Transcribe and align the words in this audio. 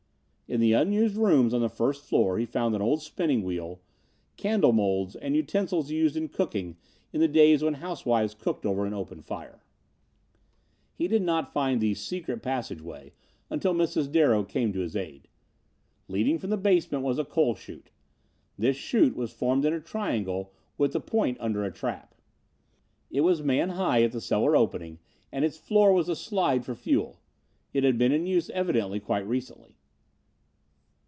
In 0.53 0.59
the 0.59 0.73
unused 0.73 1.15
rooms 1.15 1.53
on 1.53 1.61
the 1.61 1.69
first 1.69 2.03
floor 2.03 2.37
he 2.37 2.45
found 2.45 2.75
an 2.75 2.81
old 2.81 3.01
spinning 3.01 3.41
wheel, 3.41 3.79
candle 4.35 4.73
moulds 4.73 5.15
and 5.15 5.33
utensils 5.33 5.91
used 5.91 6.17
in 6.17 6.27
cooking 6.27 6.75
in 7.13 7.21
the 7.21 7.29
days 7.29 7.63
when 7.63 7.75
housewives 7.75 8.33
cooked 8.33 8.65
over 8.65 8.85
an 8.85 8.93
open 8.93 9.21
fire. 9.21 9.63
He 10.93 11.07
did 11.07 11.21
not 11.21 11.53
find 11.53 11.79
the 11.79 11.93
"secret" 11.93 12.41
passageway 12.41 13.13
until 13.49 13.73
Mrs. 13.73 14.11
Darrow 14.11 14.43
came 14.43 14.73
to 14.73 14.81
his 14.81 14.93
aid. 14.93 15.29
Leading 16.09 16.37
from 16.37 16.49
the 16.49 16.57
basement 16.57 17.01
was 17.05 17.17
a 17.17 17.23
coal 17.23 17.55
chute. 17.55 17.89
This 18.57 18.75
shoot 18.75 19.15
was 19.15 19.31
formed 19.31 19.63
in 19.63 19.71
a 19.71 19.79
triangle 19.79 20.51
with 20.77 20.91
the 20.91 20.99
point 20.99 21.37
under 21.39 21.63
a 21.63 21.71
trap. 21.71 22.13
It 23.09 23.21
was 23.21 23.41
man 23.41 23.69
high 23.69 24.03
at 24.03 24.11
the 24.11 24.19
cellar 24.19 24.57
opening 24.57 24.99
and 25.31 25.45
its 25.45 25.57
floor 25.57 25.93
was 25.93 26.09
a 26.09 26.15
slide 26.17 26.65
for 26.65 26.75
fuel. 26.75 27.21
It 27.73 27.85
had 27.85 27.97
been 27.97 28.11
in 28.11 28.25
use, 28.25 28.49
evidently, 28.49 28.99
quite 28.99 29.25
recently. 29.25 29.77